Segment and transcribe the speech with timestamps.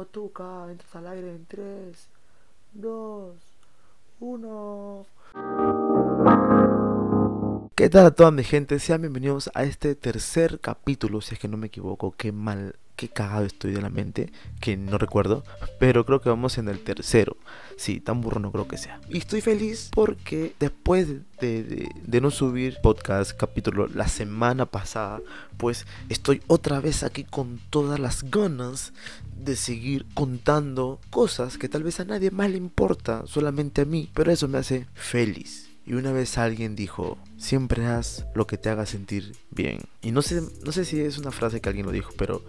[0.00, 2.08] Otuca, entras al aire en 3,
[2.72, 3.34] 2,
[4.20, 5.06] 1.
[7.74, 8.78] ¿Qué tal a toda mi gente?
[8.78, 12.12] Sean bienvenidos a este tercer capítulo, si es que no me equivoco.
[12.16, 15.44] Qué mal, qué cagado estoy de la mente, que no recuerdo.
[15.78, 17.36] Pero creo que vamos en el tercero.
[17.76, 19.00] Sí, tan burro no creo que sea.
[19.08, 25.20] Y estoy feliz porque después de, de- de no subir podcast capítulo la semana pasada,
[25.56, 28.92] pues estoy otra vez aquí con todas las ganas
[29.44, 34.10] de seguir contando cosas que tal vez a nadie más le importa, solamente a mí.
[34.14, 35.70] Pero eso me hace feliz.
[35.86, 39.80] Y una vez alguien dijo, siempre haz lo que te haga sentir bien.
[40.02, 42.44] Y no sé, no sé si es una frase que alguien lo dijo, pero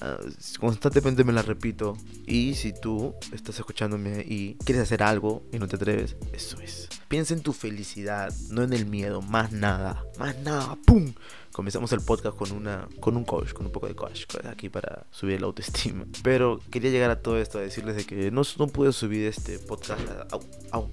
[0.00, 0.18] ah,
[0.60, 1.96] constantemente me la repito.
[2.26, 6.88] Y si tú estás escuchándome y quieres hacer algo y no te atreves, eso es.
[7.08, 11.12] Piensa en tu felicidad, no en el miedo, más nada, más nada, ¡pum!
[11.56, 15.06] Comenzamos el podcast con una con un coach, con un poco de coach aquí para
[15.10, 16.04] subir la autoestima.
[16.22, 19.58] Pero quería llegar a todo esto a decirles de que no, no pude subir este
[19.58, 19.98] podcast.
[20.06, 20.40] la- au,
[20.72, 20.90] au.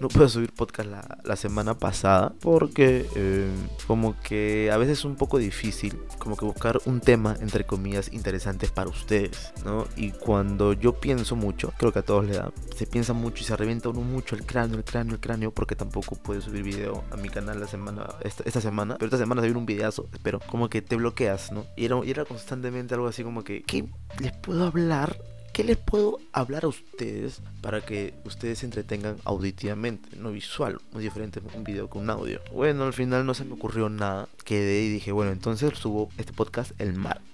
[0.00, 3.50] no pude subir podcast la, la semana pasada porque eh,
[3.88, 8.12] como que a veces es un poco difícil como que buscar un tema entre comillas
[8.12, 9.88] interesantes para ustedes, ¿no?
[9.96, 13.46] Y cuando yo pienso mucho, creo que a todos le da, se piensa mucho y
[13.46, 17.02] se revienta uno mucho el cráneo, el cráneo, el cráneo, porque tampoco puedo subir video
[17.10, 19.66] a mi canal la semana, esta, esta semana, pero esta semana se viene un
[20.22, 21.66] pero como que te bloqueas, ¿no?
[21.76, 23.84] Y era, y era constantemente algo así como que, ¿qué
[24.20, 25.18] les puedo hablar?
[25.52, 30.78] ¿Qué les puedo hablar a ustedes para que ustedes se entretengan auditivamente, no visual?
[30.92, 32.40] Muy diferente un video que un audio.
[32.52, 34.28] Bueno, al final no se me ocurrió nada.
[34.44, 37.27] Quedé y dije, bueno, entonces subo este podcast el martes.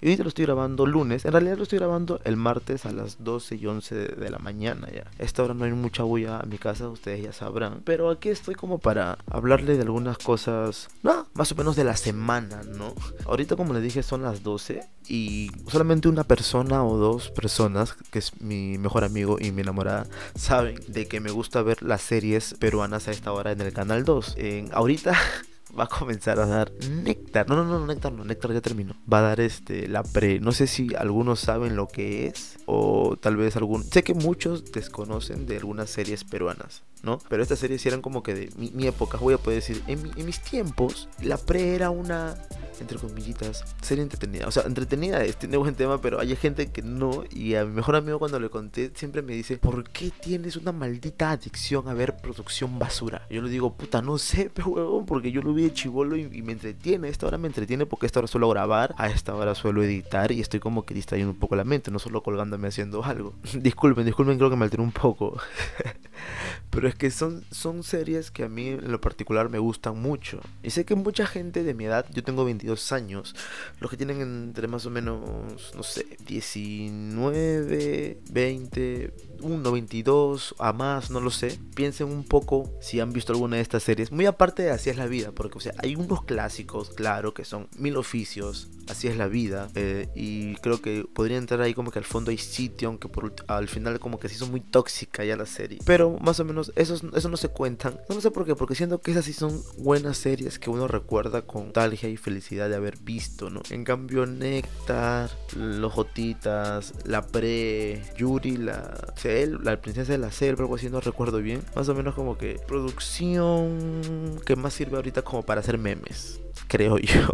[0.00, 1.24] Y ahorita lo estoy grabando lunes.
[1.24, 4.38] En realidad lo estoy grabando el martes a las 12 y 11 de, de la
[4.38, 5.04] mañana ya.
[5.18, 7.82] A esta hora no hay mucha bulla a mi casa, ustedes ya sabrán.
[7.84, 11.96] Pero aquí estoy como para hablarle de algunas cosas, no, más o menos de la
[11.96, 12.94] semana, ¿no?
[13.26, 18.18] Ahorita como les dije son las 12 y solamente una persona o dos personas, que
[18.18, 22.54] es mi mejor amigo y mi enamorada, saben de que me gusta ver las series
[22.54, 24.34] peruanas a esta hora en el canal 2.
[24.36, 25.14] En, ahorita
[25.78, 27.48] va a comenzar a dar néctar.
[27.48, 28.94] No, no, no, néctar no, néctar ya terminó.
[29.10, 30.40] Va a dar este la pre.
[30.40, 34.72] No sé si algunos saben lo que es o tal vez algún sé que muchos
[34.72, 37.18] desconocen de algunas series peruanas, ¿no?
[37.28, 40.40] Pero estas series eran como que de mi, época, voy a poder decir, en mis
[40.40, 42.36] tiempos la pre era una
[42.80, 44.46] entre comillitas, serie entretenida.
[44.46, 47.24] O sea, entretenida es, tiene buen tema, pero hay gente que no.
[47.30, 50.72] Y a mi mejor amigo cuando le conté, siempre me dice, ¿por qué tienes una
[50.72, 53.26] maldita adicción a ver producción basura?
[53.30, 56.28] Yo le digo, puta, no sé, pe huevón, porque yo lo vi de chivolo y,
[56.32, 57.08] y me entretiene.
[57.08, 60.40] Esta hora me entretiene porque esta hora suelo grabar, a esta hora suelo editar y
[60.40, 63.34] estoy como que distrayendo un poco la mente, no solo colgándome haciendo algo.
[63.54, 65.38] disculpen, disculpen, creo que me alteré un poco.
[66.70, 70.40] Pero es que son, son series que a mí en lo particular me gustan mucho.
[70.62, 73.34] Y sé que mucha gente de mi edad, yo tengo 22 años,
[73.80, 81.10] los que tienen entre más o menos, no sé, 19, 20, 1, 22 a más,
[81.10, 81.58] no lo sé.
[81.74, 84.12] Piensen un poco si han visto alguna de estas series.
[84.12, 87.44] Muy aparte de Así es la vida, porque o sea, hay unos clásicos, claro, que
[87.44, 89.68] son Mil Oficios, Así es la vida.
[89.74, 93.34] eh, y creo que podría entrar ahí como que al fondo hay sitio, aunque por,
[93.46, 95.78] al final como que se hizo muy tóxica ya la serie.
[95.84, 97.98] Pero más o menos esos, eso no se cuentan.
[98.08, 101.42] No sé por qué, porque siento que esas sí son buenas series que uno recuerda
[101.42, 103.60] con nostalgia y felicidad de haber visto, ¿no?
[103.70, 110.62] En cambio, Néctar, Los Jotitas, La Pre, Yuri, la Cel, la princesa de la selva,
[110.62, 111.62] algo así, no recuerdo bien.
[111.76, 116.98] Más o menos como que producción que más sirve ahorita como para hacer memes, creo
[116.98, 117.28] yo.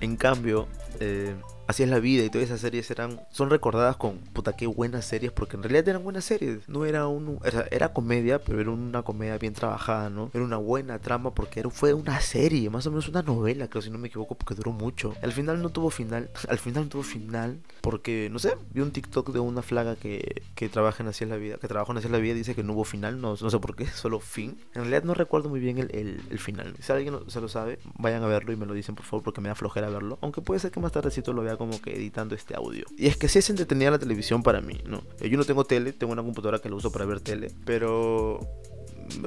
[0.00, 0.66] En cambio,
[0.98, 1.34] eh,
[1.70, 5.04] así es la vida y todas esas series eran son recordadas con puta qué buenas
[5.04, 6.68] series porque en realidad eran buenas series.
[6.68, 10.56] No era un sea, era comedia pero era una comedia bien trabajada no era una
[10.56, 13.98] buena trama porque era, fue una serie más o menos una novela creo si no
[13.98, 15.14] me equivoco porque duró mucho.
[15.22, 18.90] Al final no tuvo final al final no tuvo final porque no sé vi un
[18.90, 21.98] TikTok de una flaga que, que trabaja en así es la vida que trabajó en
[21.98, 24.18] así es la vida dice que no hubo final no, no sé por qué solo
[24.18, 24.58] fin.
[24.74, 26.74] En realidad no recuerdo muy bien el, el, el final.
[26.80, 29.40] Si alguien se lo sabe vayan a verlo y me lo dicen por favor porque
[29.40, 30.18] me da flojera verlo.
[30.20, 32.86] Aunque puede ser que más tardecito lo vea como que editando este audio.
[32.96, 35.64] Y es que sí es entretenida la televisión para mí no Eh, yo no tengo
[35.64, 38.40] tele tengo una computadora que la uso para ver tele pero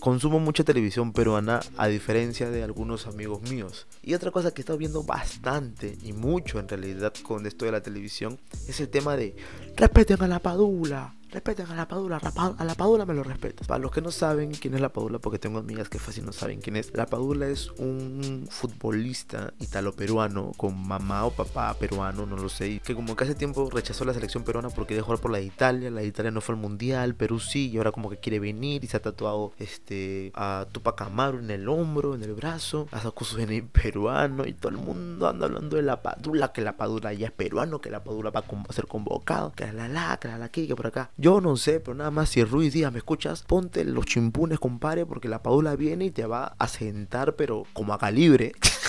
[0.00, 3.86] consumo mucha televisión peruana a diferencia de algunos amigos míos.
[4.02, 7.72] Y otra cosa que he estado viendo bastante y mucho en realidad con esto de
[7.72, 9.36] la televisión es el tema de
[9.76, 13.66] respeten a la padula, respeten a la Padula, a la Padula me lo respetas.
[13.66, 16.32] Para los que no saben quién es la Padula, porque tengo amigas que fácil no
[16.32, 22.36] saben quién es, la Padula es un futbolista italo-peruano con mamá o papá peruano, no
[22.36, 25.30] lo sé, que como que hace tiempo rechazó la selección peruana porque dejó jugar por
[25.30, 28.08] la de Italia, la de Italia no fue al mundial, Perú sí, y ahora como
[28.08, 32.22] que quiere venir y se ha tatuado este a Tupac Amaru en el hombro, en
[32.22, 36.02] el brazo, ha sacado su DNI peruano y todo el mundo anda hablando de la
[36.02, 39.70] Padula, que la Padula ya es peruano, que la Padula va a ser convocado, que
[39.70, 41.10] la la, que la la que por acá.
[41.26, 45.28] No sé, pero nada más si Ruiz Díaz me escuchas, ponte los chimpunes, compadre, porque
[45.28, 48.52] la Padula viene y te va a sentar, pero como a calibre.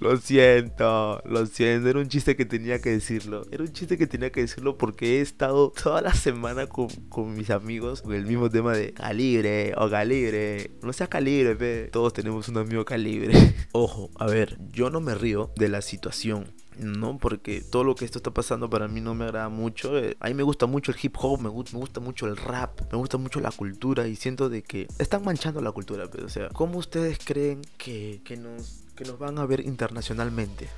[0.00, 3.46] Lo siento, lo siento, era un chiste que tenía que decirlo.
[3.50, 6.88] Era un chiste que tenía que decirlo porque he estado toda la semana con,
[7.34, 10.70] mis amigos con el mismo tema de calibre o calibre.
[10.82, 11.88] No sea calibre.
[11.88, 13.34] Todos tenemos un amigo calibre.
[13.72, 16.46] Ojo, a ver, yo no me río de la situación.
[16.78, 17.18] ¿No?
[17.18, 19.98] Porque todo lo que esto está pasando para mí no me agrada mucho.
[19.98, 22.80] Eh, a mí me gusta mucho el hip hop, me, me, gusta mucho el rap,
[22.92, 26.08] me gusta mucho la cultura y siento de que están manchando la cultura.
[26.10, 30.68] Pero, o sea, ¿cómo ustedes creen que, que nos que nos van a ver internacionalmente.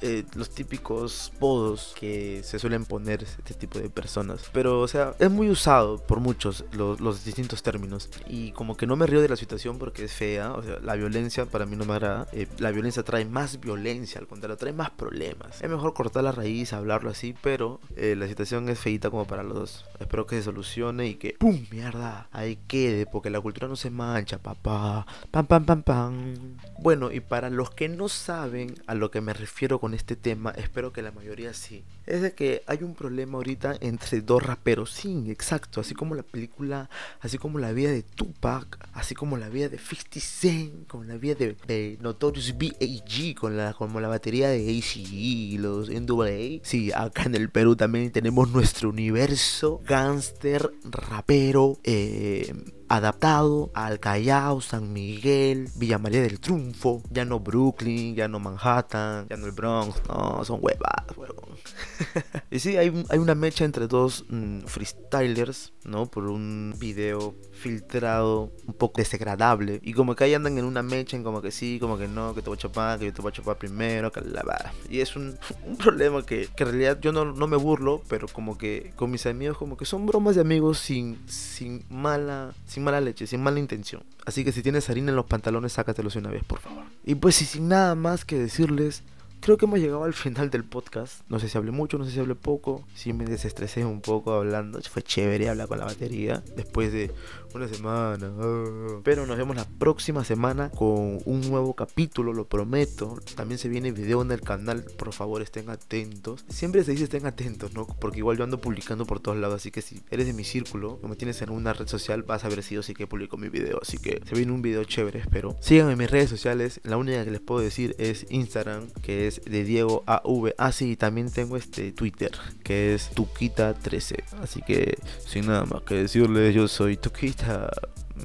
[0.00, 4.48] Eh, los típicos podos que se suelen poner este tipo de personas.
[4.52, 8.08] Pero, o sea, es muy usado por muchos los, distintos términos.
[8.28, 10.52] Y como que no me río de la situación porque es fea.
[10.52, 12.28] O sea, la violencia para mí no me agrada.
[12.32, 15.60] Eh, la violencia trae más violencia, al contrario, trae más problemas.
[15.60, 19.42] Es mejor cortar la raíz, hablarlo así, pero eh, la situación es feita como para
[19.42, 19.84] los dos.
[19.98, 21.66] Espero que se solucione y que, ¡pum!
[21.70, 25.06] Mierda, ahí quede, porque la cultura no se mancha, papá.
[25.30, 26.34] Pam, pam, pam, pam.
[26.78, 30.50] Bueno, y para los que no saben a lo que me refiero con este tema,
[30.52, 34.90] espero que la mayoría sí, es de que hay un problema ahorita entre dos raperos.
[34.92, 36.88] Sí, exacto, así como la película,
[37.20, 41.16] así como la vida de Tupac, así como la vida de 50 Cent, como la
[41.16, 46.60] vida de, Notorious B.A.G., con la, como la batería de ACE y los NWA.
[46.62, 52.52] Sí, acá en el Perú también tenemos nuestro universo gangster, rapero, eh
[52.88, 59.26] adaptado al Callao, San Miguel, Villa María del Triunfo, ya no Brooklyn, ya no Manhattan,
[59.28, 61.58] ya no el Bronx, no, son huevas, huevón.
[62.50, 66.06] y sí, hay, hay, una mecha entre dos mm, freestylers, ¿no?
[66.06, 69.80] Por un video filtrado, un poco desagradable.
[69.82, 72.34] Y como que ahí andan en una mecha, en como que sí, como que no,
[72.34, 74.72] que te voy a chapar, que yo te voy a chapar primero, que la va.
[74.88, 75.36] Y es un,
[75.66, 79.10] un problema que, que, en realidad yo no, no, me burlo, pero como que con
[79.10, 83.42] mis amigos, como que son bromas de amigos sin, sin mala, sin mala leche, sin
[83.42, 84.02] mala intención.
[84.26, 86.84] Así que si tienes harina en los pantalones, sácatelos una vez, por favor.
[87.04, 89.02] Y pues y sin nada más que decirles,
[89.40, 91.22] creo que hemos llegado al final del podcast.
[91.28, 92.84] No sé si hablé mucho, no sé si hablé poco.
[92.94, 94.80] Si me desestresé un poco hablando.
[94.82, 97.10] Fue chévere hablar con la batería después de
[97.54, 98.32] una semana.
[98.38, 99.00] Ah.
[99.02, 103.18] Pero nos vemos la próxima semana con un nuevo capítulo, lo prometo.
[103.34, 106.44] También se viene video en el canal, por favor estén atentos.
[106.48, 107.86] Siempre se dice estén atentos, ¿no?
[107.86, 110.98] Porque igual yo ando publicando por todos lados, así que si eres de mi círculo,
[111.02, 113.36] o me tienes en una red social, vas a ver si yo sí que publico
[113.36, 113.78] mi video.
[113.80, 115.56] Así que se viene un video chévere, espero.
[115.60, 116.80] Síganme en mis redes sociales.
[116.84, 120.54] La única que les puedo decir es Instagram, que es de Diego AV.
[120.58, 124.24] Ah, sí, también tengo este Twitter, que es Tuquita13.
[124.42, 127.38] Así que sin nada más que decirles, yo soy Tuquita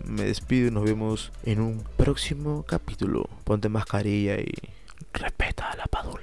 [0.06, 3.30] me despido y nos vemos en un próximo capítulo.
[3.44, 4.54] Ponte mascarilla y
[5.14, 6.23] respeta a la padula.